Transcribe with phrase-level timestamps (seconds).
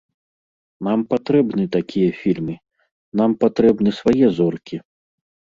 [0.87, 2.55] Нам патрэбны такія фільмы,
[3.21, 4.77] нам патрэбны свае зоркі.